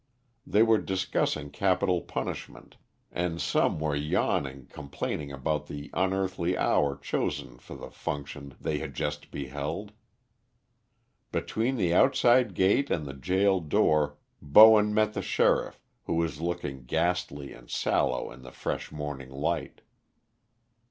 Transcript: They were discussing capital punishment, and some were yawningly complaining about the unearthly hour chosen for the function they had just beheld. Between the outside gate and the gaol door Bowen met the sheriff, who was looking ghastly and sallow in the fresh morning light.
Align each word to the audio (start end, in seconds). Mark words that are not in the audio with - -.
They 0.47 0.63
were 0.63 0.79
discussing 0.79 1.51
capital 1.51 2.01
punishment, 2.01 2.77
and 3.11 3.39
some 3.39 3.79
were 3.79 3.95
yawningly 3.95 4.65
complaining 4.73 5.31
about 5.31 5.67
the 5.67 5.91
unearthly 5.93 6.57
hour 6.57 6.95
chosen 6.97 7.59
for 7.59 7.75
the 7.75 7.91
function 7.91 8.55
they 8.59 8.79
had 8.79 8.95
just 8.95 9.29
beheld. 9.29 9.91
Between 11.31 11.75
the 11.77 11.93
outside 11.93 12.55
gate 12.55 12.89
and 12.89 13.05
the 13.05 13.13
gaol 13.13 13.59
door 13.59 14.17
Bowen 14.41 14.91
met 14.91 15.13
the 15.13 15.21
sheriff, 15.21 15.79
who 16.05 16.15
was 16.15 16.41
looking 16.41 16.85
ghastly 16.85 17.53
and 17.53 17.69
sallow 17.69 18.31
in 18.31 18.41
the 18.41 18.51
fresh 18.51 18.91
morning 18.91 19.29
light. 19.29 19.81